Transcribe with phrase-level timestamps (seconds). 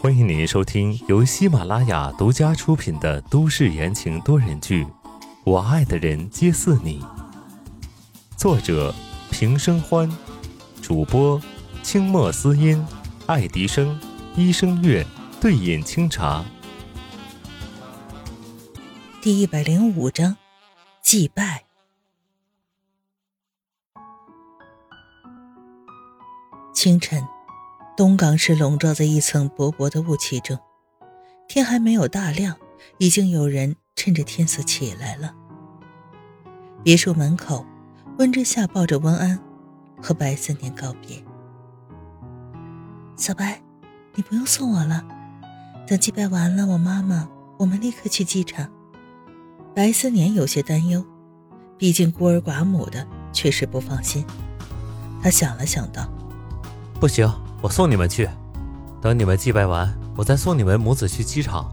[0.00, 4.84] 欢迎您收听由喜马拉雅独家出品的都市言情多人剧
[5.44, 7.00] 《我爱的人皆似你》，
[8.36, 8.92] 作者
[9.30, 10.10] 平生欢，
[10.82, 11.40] 主播
[11.84, 12.84] 清墨思音、
[13.26, 14.00] 爱迪生、
[14.34, 15.06] 一生月、
[15.40, 16.44] 对饮清茶。
[19.22, 20.36] 第一百零五章，
[21.00, 21.64] 祭拜。
[26.72, 27.22] 清晨。
[27.96, 30.58] 东港市笼罩在一层薄薄的雾气中，
[31.46, 32.56] 天还没有大亮，
[32.98, 35.32] 已经有人趁着天色起来了。
[36.82, 37.64] 别墅门口，
[38.18, 39.38] 温之夏抱着温安，
[40.02, 41.24] 和白思年告别。
[43.14, 43.62] 小白，
[44.16, 45.06] 你不用送我了，
[45.86, 48.68] 等祭拜完了，我妈妈，我们立刻去机场。
[49.72, 51.04] 白思年有些担忧，
[51.78, 54.26] 毕竟孤儿寡母的，确实不放心。
[55.22, 56.12] 他想了想，道
[57.04, 58.28] ：“不行。”我送你们去，
[59.00, 61.70] 等你们祭拜完，我再送你们母子去机场。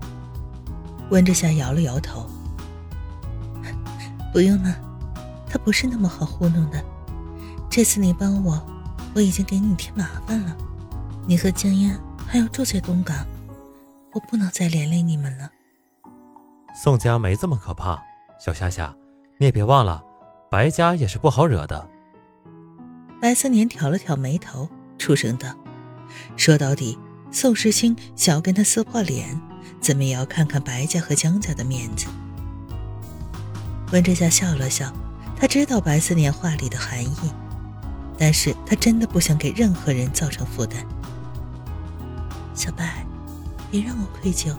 [1.09, 2.25] 温之夏摇了摇头，
[4.31, 4.73] 不用了，
[5.49, 6.81] 他不是那么好糊弄的。
[7.69, 8.61] 这次你帮我，
[9.13, 10.55] 我已经给你添麻烦了。
[11.27, 13.25] 你和江烟还要住在东港，
[14.13, 15.49] 我不能再连累你们了。
[16.73, 18.01] 宋家没这么可怕，
[18.39, 18.95] 小夏夏，
[19.37, 20.01] 你也别忘了，
[20.49, 21.89] 白家也是不好惹的。
[23.21, 24.69] 白思年挑了挑眉头，
[25.01, 25.49] 出声道。
[26.37, 26.97] 说到底，
[27.31, 29.41] 宋时清想要跟他撕破脸，
[29.81, 32.05] 怎么也要看看白家和江家的面子。
[33.91, 34.93] 温之夏笑了笑，
[35.35, 37.33] 他知道白思年话里的含义，
[38.17, 40.85] 但是他真的不想给任何人造成负担。
[42.53, 43.03] 小白，
[43.71, 44.55] 别让我愧疚。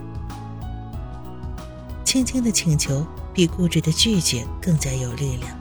[2.03, 5.57] 轻轻的请求比固执的拒绝更加有力量。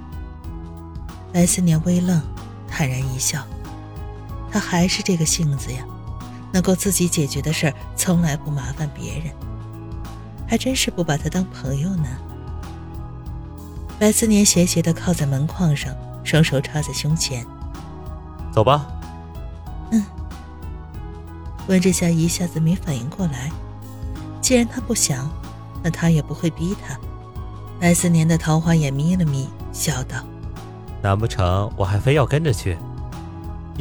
[1.32, 2.20] 白思年微愣，
[2.68, 3.46] 坦然一笑。
[4.52, 5.82] 他还是这个性子呀，
[6.52, 9.32] 能够自己解决的事儿，从来不麻烦别人，
[10.46, 12.06] 还真是不把他当朋友呢。
[13.98, 17.46] 白思年斜斜的靠在门框上，双手插在胸前。
[18.52, 18.86] 走吧。
[19.90, 20.04] 嗯。
[21.68, 23.50] 温之夏一下子没反应过来，
[24.42, 25.30] 既然他不想，
[25.82, 26.98] 那他也不会逼他。
[27.80, 30.16] 白思年的桃花眼眯了眯，笑道
[31.00, 32.76] ：“难不成我还非要跟着去？”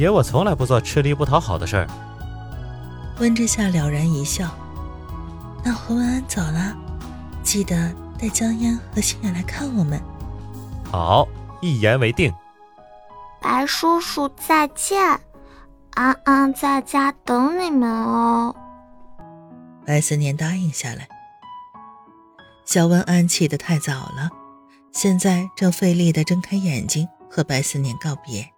[0.02, 1.86] 爷我从来不做吃力不讨好的事儿。
[3.20, 4.50] 温之夏了然一笑，
[5.64, 6.76] 那何文安走了，
[7.44, 10.02] 记得带江烟和心远来看我们。
[10.90, 11.28] 好，
[11.60, 12.34] 一言为定。
[13.40, 15.20] 白叔叔再见，
[15.94, 18.56] 安安在家等你们哦。
[19.86, 21.08] 白思年答应下来。
[22.64, 24.30] 小文安起得太早了，
[24.92, 28.52] 现在正费力地睁开眼睛和白思年告别。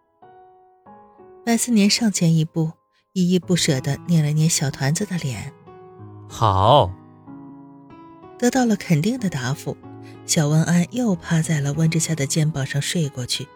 [1.45, 2.73] 白思年上前一步，
[3.13, 5.53] 依依不舍地捏了捏小团子的脸。
[6.27, 6.91] 好，
[8.39, 9.77] 得到了肯定的答复，
[10.25, 13.47] 小温安又趴在了温之夏的肩膀上睡过去。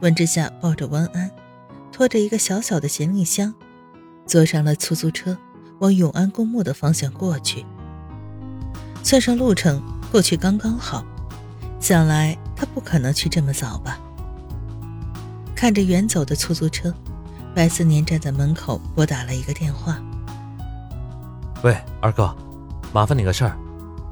[0.00, 1.30] 温之夏抱着温安，
[1.92, 3.54] 拖着一个小小的行李箱，
[4.26, 5.38] 坐上了出租车，
[5.78, 7.64] 往永安公墓的方向过去。
[9.04, 9.80] 算上路程，
[10.10, 11.06] 过去刚刚好。
[11.78, 14.00] 想来他不可能去这么早吧。
[15.60, 16.90] 看着远走的出租车，
[17.54, 20.02] 白思年站在门口拨打了一个电话。
[21.62, 22.34] 喂，二哥，
[22.94, 23.54] 麻烦你个事儿，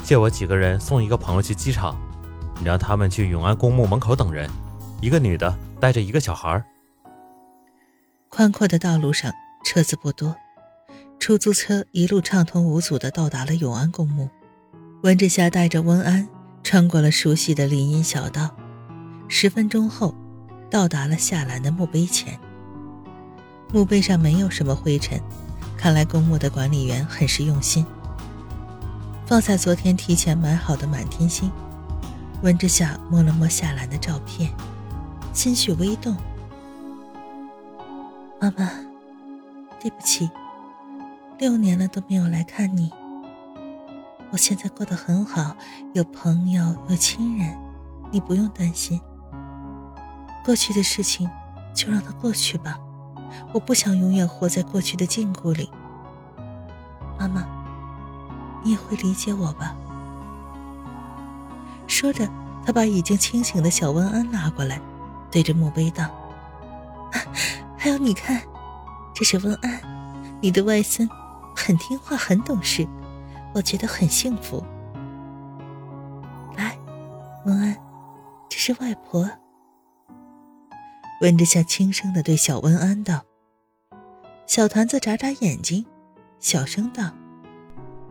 [0.05, 1.97] 借我几个人送一个朋友去机场，
[2.59, 4.47] 你让他们去永安公墓门口等人，
[5.01, 6.63] 一个女的带着一个小孩。
[8.29, 9.33] 宽阔的道路上
[9.65, 10.37] 车子不多，
[11.19, 14.29] 出租车一路畅通无阻地到达了永安公墓。
[15.03, 16.29] 温志霞带着温安
[16.63, 18.55] 穿过了熟悉的林荫小道，
[19.29, 20.15] 十分钟后。
[20.71, 22.39] 到达了夏兰的墓碑前，
[23.73, 25.21] 墓碑上没有什么灰尘，
[25.77, 27.87] 看来公墓的管理员很是用心。
[29.27, 31.51] 放下昨天提前买好的满天星，
[32.43, 34.53] 温之夏摸了摸夏兰的照片，
[35.33, 36.17] 心绪微动。
[38.41, 38.71] 妈妈，
[39.81, 40.31] 对不起，
[41.39, 42.91] 六年了都没有来看你。
[44.31, 45.57] 我现在过得很好，
[45.95, 47.57] 有朋友，有亲人，
[48.11, 49.01] 你不用担心。
[50.45, 51.29] 过去的事情，
[51.75, 52.79] 就让它过去吧。
[53.53, 55.71] 我不想永远活在过去的禁锢里。
[57.19, 57.47] 妈妈，
[58.63, 59.77] 你也会理解我吧？
[61.87, 62.29] 说着，
[62.65, 64.81] 他把已经清醒的小温安拉过来，
[65.31, 66.09] 对着墓碑道
[67.77, 68.41] ：“还有，你看，
[69.15, 69.81] 这是温安，
[70.41, 71.09] 你的外孙，
[71.57, 72.87] 很听话，很懂事，
[73.55, 74.65] 我觉得很幸福。
[76.57, 76.79] 来，
[77.45, 77.77] 温安，
[78.49, 79.29] 这是外婆。”
[81.21, 83.25] 温之夏轻声的对小温安道
[84.47, 85.85] ：“小团子眨眨眼睛，
[86.39, 87.11] 小声道：“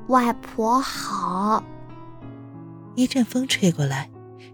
[0.09, 1.63] 外婆好。”
[2.95, 4.09] 一阵风吹过来，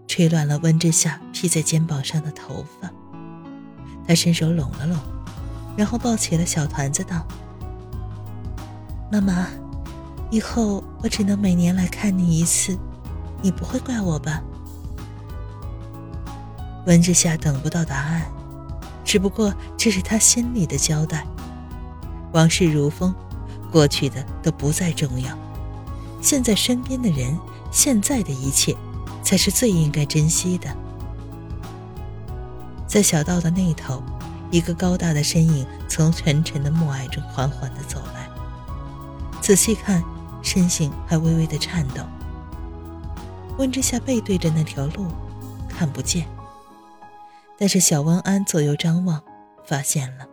[0.06, 2.88] 吹乱了温之夏披在肩膀上的头发。
[4.06, 4.96] 他伸手拢了拢，
[5.76, 7.26] 然后抱起了小团子，道
[9.10, 9.48] ：“妈妈，
[10.30, 12.78] 以后我只能每年来看你一次，
[13.42, 14.40] 你不会怪我吧？”
[16.86, 18.22] 温之夏等不到答案，
[19.14, 21.24] 只不过这是他心里的交代。
[22.32, 23.14] 往事如风，
[23.70, 25.32] 过去的都不再重要，
[26.20, 27.38] 现在身边的人，
[27.70, 28.76] 现在的一切，
[29.22, 30.68] 才是最应该珍惜的。
[32.88, 34.02] 在小道的那头，
[34.50, 38.28] 一个高大的身影从沉沉的暮霭中缓缓地走来。
[39.40, 40.02] 仔细看，
[40.42, 42.02] 身形还微微的颤抖。
[43.58, 45.06] 温之夏背对着那条路，
[45.68, 46.26] 看不见。
[47.58, 49.22] 但是小温安左右张望，
[49.64, 50.26] 发现了。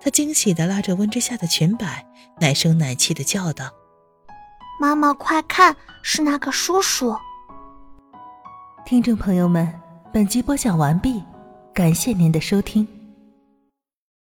[0.00, 2.06] 他惊喜地拉着温之夏的裙摆，
[2.40, 3.70] 奶声奶气地叫道
[4.80, 7.16] ：“妈妈，快看，是那个叔叔！”
[8.84, 9.72] 听众朋友们，
[10.12, 11.24] 本集播讲完毕，
[11.72, 12.86] 感谢您的收听。